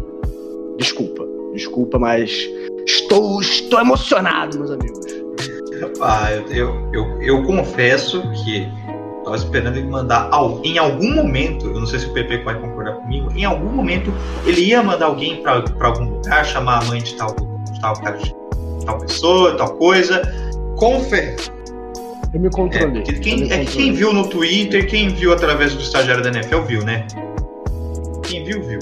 [0.78, 2.48] Desculpa, desculpa, mas
[2.86, 5.04] estou, estou emocionado, meus amigos.
[5.72, 5.92] Eu,
[6.54, 8.68] eu, eu, eu confesso que
[9.18, 10.30] estava esperando ele mandar
[10.62, 14.12] em algum momento, eu não sei se o PP vai concordar comigo, em algum momento
[14.46, 18.16] ele ia mandar alguém para algum lugar, chamar a mãe de tal, de tal cara
[18.16, 18.39] de
[18.84, 20.22] tal pessoa, tal coisa.
[20.76, 21.36] Confer.
[22.32, 23.02] Eu me controlei.
[23.02, 26.30] É, quem, me é que quem viu no Twitter, quem viu através do estagiário da
[26.30, 27.06] NFL, viu, né?
[28.22, 28.78] Quem viu, viu.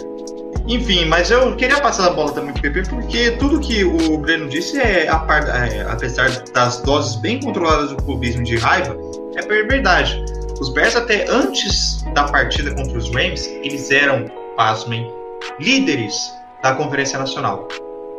[0.66, 4.48] Enfim, mas eu queria passar a bola também pro PP, porque tudo que o Breno
[4.48, 8.94] disse é, a par, é apesar das doses bem controladas do clubismo de raiva,
[9.34, 10.22] é verdade.
[10.60, 15.10] Os Bears, até antes da partida contra os Rams, eles eram, pasmem,
[15.58, 17.66] líderes da Conferência Nacional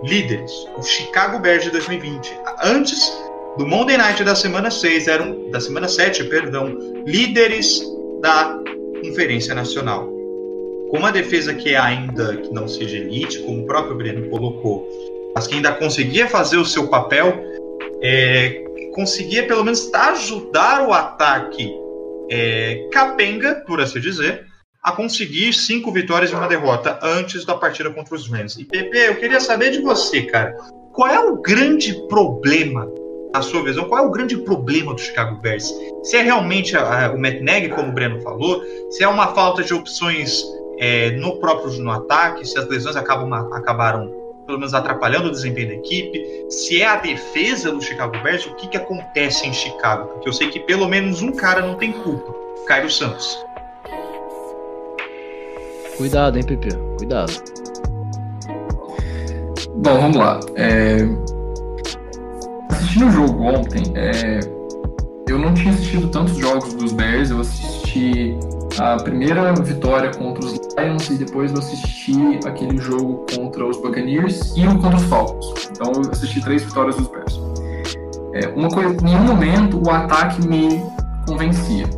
[0.04, 0.52] líderes.
[0.78, 2.38] O Chicago Bears de 2020.
[2.64, 3.02] Antes
[3.58, 7.82] do Monday Night da semana 6, eram da semana 7, perdão, líderes
[8.22, 8.58] da
[9.04, 10.08] Conferência Nacional.
[10.90, 14.88] Com uma defesa que ainda que não seja elite, como o próprio Breno colocou,
[15.36, 17.44] mas que ainda conseguia fazer o seu papel,
[18.02, 21.72] é, conseguia pelo menos ajudar o ataque
[22.30, 24.46] é, capenga, por assim dizer,
[24.84, 28.58] a conseguir cinco vitórias e uma derrota antes da partida contra os Rams.
[28.58, 30.56] E Pepe, eu queria saber de você, cara,
[30.94, 32.88] qual é o grande problema,
[33.34, 35.72] na sua visão, qual é o grande problema do Chicago Bears?
[36.04, 39.28] Se é realmente a, a, o Matt Nagy, como o Breno falou, se é uma
[39.34, 40.44] falta de opções
[40.78, 45.68] é, no próprio no ataque, se as lesões acabam, acabaram pelo menos atrapalhando o desempenho
[45.68, 50.08] da equipe, se é a defesa do Chicago Bears, o que, que acontece em Chicago?
[50.08, 52.34] Porque eu sei que pelo menos um cara não tem culpa,
[52.66, 53.38] Cairo Santos.
[56.00, 56.70] Cuidado, hein, Pepe?
[56.98, 57.34] Cuidado.
[59.76, 60.40] Bom, vamos lá.
[60.56, 61.00] É...
[62.70, 64.40] Assistindo o jogo ontem, é...
[65.28, 68.34] eu não tinha assistido tantos jogos dos Bears, eu assisti
[68.80, 74.56] a primeira vitória contra os Lions e depois eu assisti aquele jogo contra os Buccaneers
[74.56, 75.70] e um contra os Falcons.
[75.70, 77.42] Então eu assisti três vitórias dos Bears.
[78.36, 80.82] É, uma coisa, em nenhum momento o ataque me
[81.28, 81.90] convencia.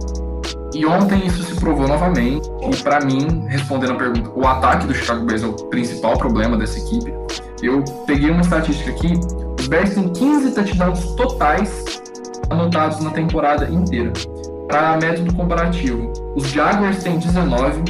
[0.73, 2.49] E ontem isso se provou novamente.
[2.61, 6.57] E para mim, respondendo a pergunta, o ataque do Chicago Bears é o principal problema
[6.57, 7.13] dessa equipe.
[7.61, 9.13] Eu peguei uma estatística aqui:
[9.59, 12.01] os Bears têm 15 touchdowns totais
[12.49, 14.11] anotados na temporada inteira.
[14.67, 17.83] Para método comparativo, os Jaguars têm 19,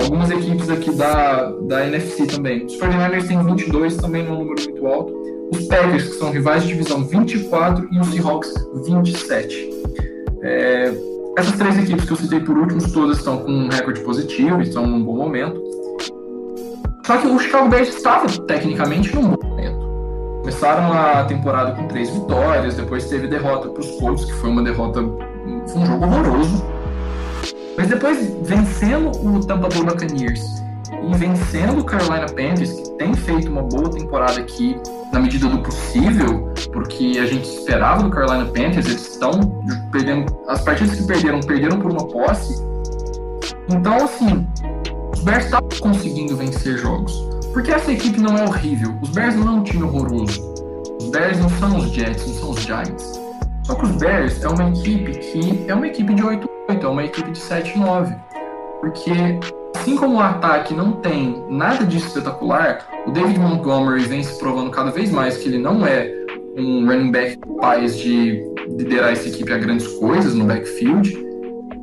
[0.00, 2.66] algumas equipes aqui da, da NFC também.
[2.66, 5.12] Os 49ers têm 22, também um número muito alto.
[5.52, 8.54] Os Packers, que são rivais de divisão, 24 e os Seahawks,
[8.86, 9.70] 27.
[10.42, 10.92] É,
[11.38, 14.86] essas três equipes que eu citei por último, todas estão com um recorde positivo, estão
[14.86, 15.62] num bom momento.
[17.06, 19.78] Só que o Chicago Bears estava tecnicamente num bom momento.
[20.40, 24.62] Começaram a temporada com três vitórias, depois teve derrota para os Colts, que foi uma
[24.62, 25.00] derrota,
[25.68, 26.64] foi um jogo horroroso.
[27.76, 30.62] Mas depois vencendo o Tampa Bay Buccaneers
[31.02, 34.80] e vencendo o Carolina Panthers, que tem feito uma boa temporada aqui
[35.12, 39.32] na medida do possível, porque a gente esperava do Carolina Panthers, eles estão
[39.90, 40.26] perdendo.
[40.48, 42.62] As partidas que perderam, perderam por uma posse.
[43.70, 44.46] Então, assim,
[45.12, 47.12] os Bears estão conseguindo vencer jogos.
[47.52, 48.94] Porque essa equipe não é horrível.
[49.00, 50.40] Os Bears não é um time horroroso.
[51.00, 53.20] Os Bears não são os Jets, não são os Giants.
[53.62, 56.46] Só que os Bears é uma equipe que é uma equipe de 8-8,
[56.82, 58.18] é uma equipe de 7-9.
[58.80, 59.10] Porque
[59.78, 64.70] assim como o ataque não tem nada de espetacular, o David Montgomery vem se provando
[64.70, 66.12] cada vez mais que ele não é
[66.56, 68.42] um running back capaz de
[68.76, 71.16] liderar essa equipe a grandes coisas no backfield.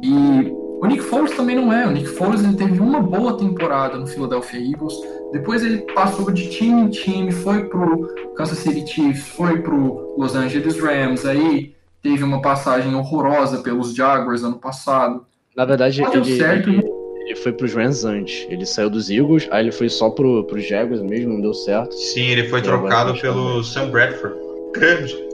[0.03, 1.87] E o Nick Foles também não é.
[1.87, 4.93] O Nick Foles ele teve uma boa temporada no Philadelphia Eagles.
[5.31, 10.35] Depois ele passou de time em time, foi pro Kansas City Chiefs, foi pro Los
[10.35, 11.25] Angeles Rams.
[11.25, 15.25] Aí teve uma passagem horrorosa pelos Jaguars ano passado.
[15.55, 16.83] Na verdade, ele, certo, ele,
[17.25, 18.45] ele foi pros Rams antes.
[18.49, 21.93] Ele saiu dos Eagles, aí ele foi só pro, pros Jaguars mesmo, não deu certo.
[21.93, 24.35] Sim, ele foi e trocado pelo Sam Bradford.
[24.73, 25.25] Grande.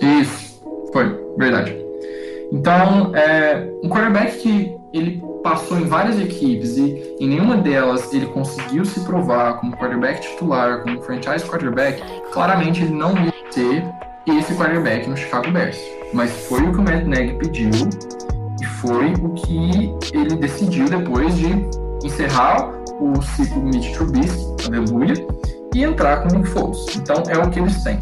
[0.00, 1.76] Isso, foi, verdade.
[2.52, 8.26] Então, é, um quarterback que ele passou em várias equipes e em nenhuma delas ele
[8.26, 13.84] conseguiu se provar como quarterback titular, como franchise quarterback, claramente ele não ia ser
[14.26, 15.78] esse quarterback no Chicago Bears.
[16.12, 17.70] Mas foi o que o Matt Nagy pediu
[18.60, 21.68] e foi o que ele decidiu depois de
[22.04, 25.14] encerrar o ciclo Mitch Trubisky, aleluia,
[25.74, 26.96] e entrar com o Foles.
[26.96, 27.98] Então é o que eles têm.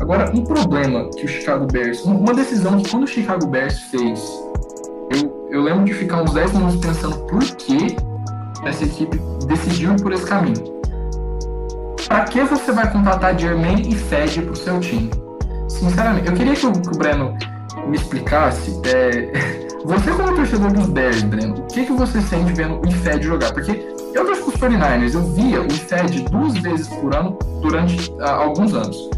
[0.00, 4.20] Agora, um problema que o Chicago Bears, uma decisão que quando o Chicago Bears fez,
[5.10, 7.96] eu, eu lembro de ficar uns 10 minutos pensando por que
[8.64, 10.78] essa equipe decidiu por esse caminho.
[12.06, 15.10] Para que você vai contratar Jermaine e Fed para o seu time?
[15.68, 17.36] Sinceramente, eu queria que o, que o Breno
[17.86, 18.80] me explicasse.
[18.86, 23.24] É, você, como torcedor dos Bears, Breno, o que, que você sente vendo o IFED
[23.24, 23.52] jogar?
[23.52, 23.72] Porque
[24.14, 28.24] eu torço com os 49ers, eu via o IFED duas vezes por ano durante uh,
[28.24, 29.10] alguns anos.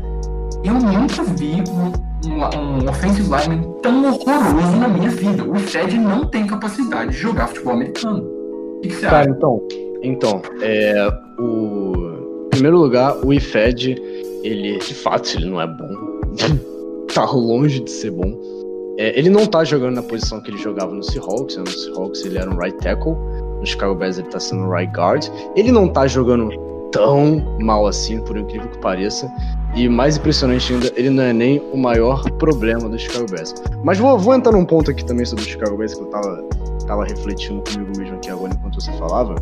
[0.63, 5.43] Eu nunca vi um, um, um offensive lineman tão horroroso na minha vida.
[5.43, 8.23] O IFED não tem capacidade de jogar futebol americano.
[8.23, 9.31] O que, que você Cara, acha?
[9.31, 9.63] então,
[10.03, 12.47] então é, o...
[12.47, 13.97] em primeiro lugar, o IFED,
[14.43, 15.89] ele, de fato, ele não é bom
[17.15, 18.60] tá longe de ser bom.
[19.01, 21.57] É, ele não tá jogando na posição que ele jogava no Seahawks.
[21.57, 21.63] Né?
[21.67, 23.15] No Seahawks ele era um right tackle.
[23.59, 25.27] No Chicago Bears ele tá sendo um right guard.
[25.57, 26.51] Ele não tá jogando
[26.93, 29.33] tão mal assim, por incrível que pareça.
[29.75, 33.55] E mais impressionante ainda, ele não é nem o maior problema do Chicago Bears.
[33.83, 36.45] Mas vou, vou entrar num ponto aqui também sobre o Chicago Bears que eu tava,
[36.87, 39.35] tava refletindo comigo mesmo aqui agora enquanto você falava.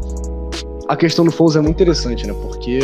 [0.86, 2.34] a questão do Foles é muito interessante, né?
[2.42, 2.78] Porque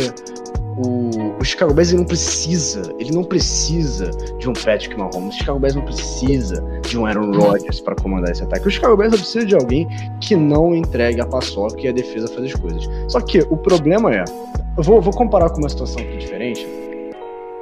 [0.77, 5.37] o, o Chicago Bears ele não precisa, ele não precisa de um Patrick Mahomes, o
[5.37, 8.67] Chicago Bears não precisa de um Aaron Rodgers para comandar esse ataque.
[8.67, 9.87] O Chicago Bears precisa de alguém
[10.19, 12.89] que não entregue a paçoca e a defesa fazer as coisas.
[13.07, 14.25] Só que o problema é,
[14.77, 16.67] eu vou, vou comparar com uma situação aqui diferente.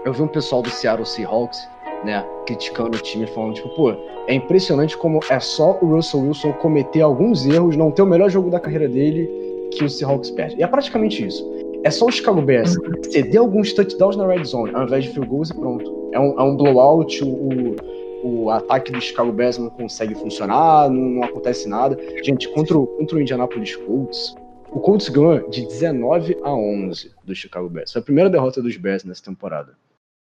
[0.03, 1.69] Eu vi um pessoal do Seattle Seahawks,
[2.03, 3.91] né, criticando o time, falando tipo, pô,
[4.27, 8.29] é impressionante como é só o Russell Wilson cometer alguns erros, não ter o melhor
[8.29, 9.29] jogo da carreira dele
[9.71, 10.57] que o Seahawks perde.
[10.57, 11.43] E é praticamente isso.
[11.83, 12.77] É só o Chicago Bears
[13.11, 16.09] ceder alguns touchdowns na red zone, ao invés de field goals e pronto.
[16.13, 17.75] É um, é um blowout, o,
[18.23, 21.97] o ataque do Chicago Bears não consegue funcionar, não, não acontece nada.
[22.23, 24.33] Gente, contra o, contra o Indianapolis Colts,
[24.71, 27.91] o Colts ganhou de 19 a 11 do Chicago Bears.
[27.91, 29.73] Foi a primeira derrota dos Bears nessa temporada.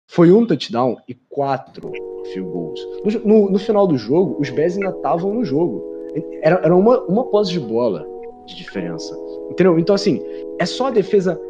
[0.08, 1.92] Foi um touchdown e quatro
[2.32, 2.80] field goals.
[3.04, 5.84] No, no, no final do jogo, os Bears ainda estavam no jogo.
[6.42, 8.13] Era, era uma, uma posse de bola
[8.46, 9.16] de diferença.
[9.50, 9.78] Entendeu?
[9.78, 10.22] Então, assim,
[10.58, 11.40] é só a defesa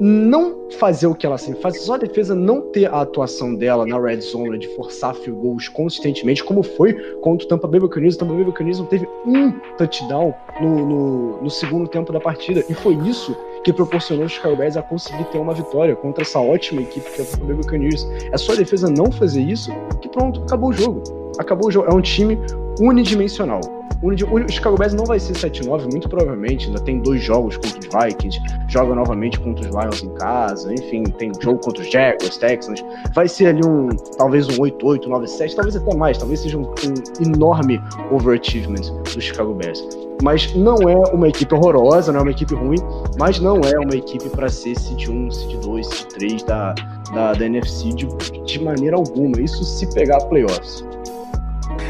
[0.00, 3.86] não fazer o que ela sempre faz, só a defesa não ter a atuação dela
[3.86, 8.16] na red zone de forçar field goals consistentemente, como foi contra o Tampa Bay Buccaneers.
[8.16, 12.64] O Tampa Bay Buccaneers não teve um touchdown no, no, no, segundo tempo da partida,
[12.68, 16.40] e foi isso que proporcionou os Chicago Bears a conseguir ter uma vitória contra essa
[16.40, 18.04] ótima equipe que é o Tampa Bay Buccaneers.
[18.32, 21.02] É só a defesa não fazer isso que pronto, acabou o jogo.
[21.38, 21.88] Acabou o jogo.
[21.88, 22.38] É um time
[22.80, 23.60] unidimensional.
[24.02, 26.66] O Chicago Bears não vai ser 7-9, muito provavelmente.
[26.66, 31.04] Ainda tem dois jogos contra os Vikings, joga novamente contra os Lions em casa, enfim,
[31.04, 32.84] tem jogo contra os Jaguars, Texans.
[33.14, 33.88] Vai ser ali um,
[34.18, 39.54] talvez um 8-8, 9-7, talvez até mais, talvez seja um, um enorme overachievement do Chicago
[39.54, 39.86] Bears.
[40.20, 42.78] Mas não é uma equipe horrorosa, não é uma equipe ruim,
[43.18, 46.74] mas não é uma equipe para ser seed 1, seed 2, seed 3 da,
[47.14, 48.06] da, da NFC de,
[48.44, 49.40] de maneira alguma.
[49.40, 50.84] Isso se pegar playoffs.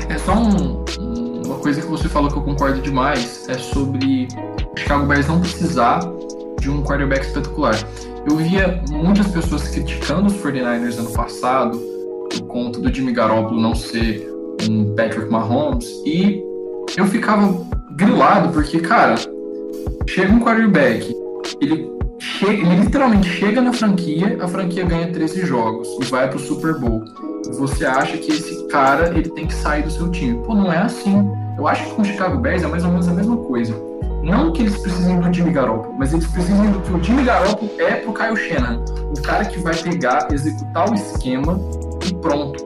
[0.09, 0.85] É só um,
[1.63, 4.27] coisa que você falou que eu concordo demais é sobre
[4.75, 6.01] o Chicago Bears não precisar
[6.61, 7.77] de um quarterback espetacular.
[8.29, 11.79] Eu via muitas pessoas criticando os 49ers ano passado
[12.31, 14.29] por conta do Jimmy Garoppolo não ser
[14.69, 16.43] um Patrick Mahomes e
[16.97, 19.15] eu ficava grilado porque, cara,
[20.09, 21.15] chega um quarterback,
[21.61, 21.89] ele,
[22.43, 27.05] ele literalmente chega na franquia, a franquia ganha 13 jogos e vai pro Super Bowl
[27.51, 30.39] você acha que esse cara ele tem que sair do seu time.
[30.45, 31.29] Pô, não é assim.
[31.57, 33.75] Eu acho que com o Chicago Bears é mais ou menos a mesma coisa.
[34.23, 37.71] Não que eles precisem do Jimmy Garoppolo, mas eles precisam do que o Jimmy Garoppolo
[37.79, 38.85] é pro Kyle Shanahan.
[39.17, 41.59] O cara que vai pegar, executar o esquema
[42.07, 42.65] e pronto.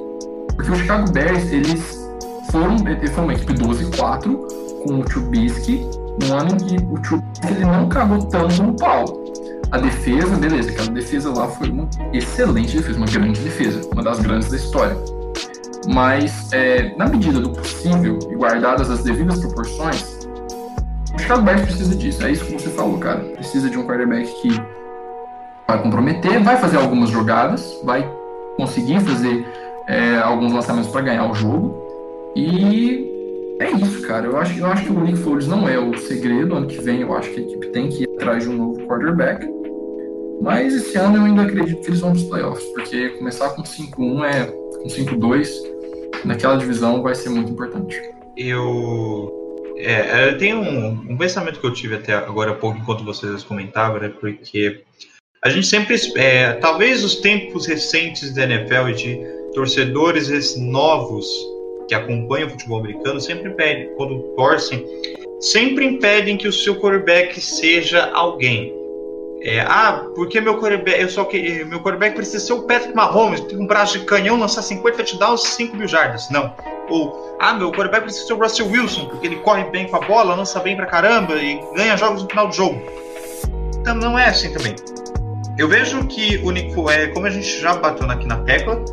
[0.54, 2.06] Porque o Chicago Bears, eles
[2.50, 5.88] foram, foram uma equipe 12-4 com o Trubisky,
[6.20, 9.04] no ano em que o Trubisky ele não cagou tanto no pau.
[9.72, 14.20] A defesa, beleza, aquela defesa lá foi uma excelente defesa, uma grande defesa, uma das
[14.20, 14.96] grandes da história.
[15.88, 20.26] Mas, é, na medida do possível e guardadas as devidas proporções,
[21.14, 22.24] o Chicago Bears precisa disso.
[22.24, 23.20] É isso que você falou, cara.
[23.20, 24.50] Precisa de um quarterback que
[25.66, 28.08] vai comprometer, vai fazer algumas jogadas, vai
[28.56, 29.46] conseguir fazer
[29.86, 31.74] é, alguns lançamentos para ganhar o jogo.
[32.34, 34.26] E é isso, cara.
[34.26, 36.54] Eu acho, eu acho que o Nick Foles não é o segredo.
[36.54, 38.86] Ano que vem eu acho que a equipe tem que ir atrás de um novo
[38.86, 39.48] quarterback.
[40.42, 43.62] Mas esse ano eu ainda acredito que eles vão para os playoffs, porque começar com
[43.62, 45.48] 5-1 é com 5-2
[46.26, 48.00] naquela divisão vai ser muito importante.
[48.36, 49.32] Eu
[49.78, 53.44] é, eu tenho um, um, pensamento que eu tive até agora há pouco, enquanto vocês
[53.44, 54.82] comentavam, né, porque
[55.42, 59.20] a gente sempre, é, talvez os tempos recentes da NFL e de
[59.54, 61.26] torcedores novos
[61.88, 64.84] que acompanham o futebol americano sempre pedem, quando torcem,
[65.40, 68.74] sempre impedem que o seu quarterback seja alguém.
[69.46, 73.40] É, ah, porque meu quarterback, eu só que meu quarterback precisa ser o Patrick Mahomes,
[73.42, 76.28] tem um braço de canhão, lançar 50 touchdowns, 5 mil jardas.
[76.30, 76.52] Não.
[76.88, 80.00] Ou, ah, meu quarterback precisa ser o Russell Wilson, porque ele corre bem com a
[80.00, 82.82] bola, lança bem pra caramba e ganha jogos no final do jogo.
[83.78, 84.74] Então não é assim também.
[85.56, 88.84] Eu vejo que o Nick é, como a gente já bateu aqui na tecla,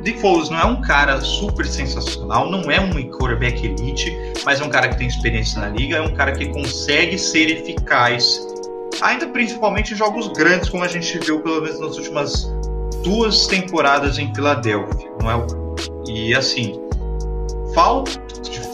[0.00, 4.64] Nick Foles não é um cara super sensacional, não é um quarterback elite, mas é
[4.64, 8.47] um cara que tem experiência na liga, é um cara que consegue ser eficaz,
[9.00, 12.52] ainda principalmente em jogos grandes, como a gente viu pelo menos nas últimas
[13.02, 15.46] duas temporadas em Filadélfia, não é?
[16.08, 16.80] E assim,
[17.74, 18.10] falta,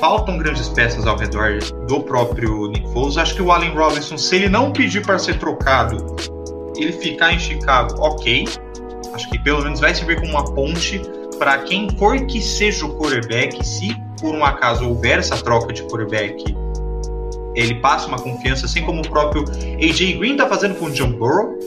[0.01, 1.59] faltam grandes peças ao redor
[1.89, 3.17] do próprio Nick Foles.
[3.17, 6.17] Acho que o Allen Robinson, se ele não pedir para ser trocado,
[6.77, 8.47] ele ficar em Chicago, ok.
[9.13, 11.01] Acho que pelo menos vai servir como uma ponte
[11.39, 15.83] para quem for que seja o quarterback, se por um acaso houver essa troca de
[15.85, 16.57] quarterback,
[17.55, 19.45] ele passa uma confiança, assim como o próprio
[19.83, 21.59] AJ Green está fazendo com o John Burrow.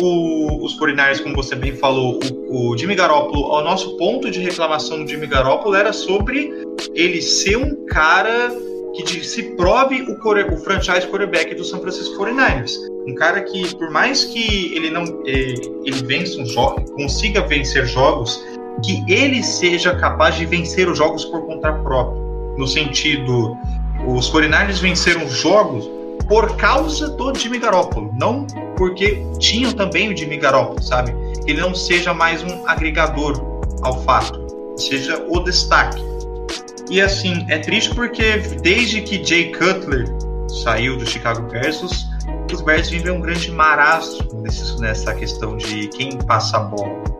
[0.00, 4.38] O, os 49 como você bem falou, o, o Jimmy Garoppolo, o nosso ponto de
[4.38, 6.52] reclamação do Jimmy Garoppolo era sobre
[6.94, 8.52] ele ser um cara
[8.94, 12.72] que se prove o, core, o franchise quarterback do San Francisco 49ers.
[13.06, 15.54] Um cara que, por mais que ele não ele,
[15.84, 18.42] ele vença um jogo, consiga vencer jogos,
[18.84, 22.28] que ele seja capaz de vencer os jogos por conta própria.
[22.56, 23.56] No sentido,
[24.06, 25.88] os 49ers venceram jogos
[26.28, 28.46] por causa do Jimmy Garoppolo, não
[28.76, 31.14] porque tinham também o Jimmy Garoppolo, sabe?
[31.46, 33.40] Ele não seja mais um agregador
[33.82, 34.38] ao fato,
[34.76, 36.00] seja o destaque.
[36.90, 40.06] E assim, é triste porque desde que Jay Cutler
[40.62, 42.08] saiu do Chicago Bears, os,
[42.52, 44.42] os Bears vivem um grande marasmo
[44.80, 47.08] nessa questão de quem passa a bola.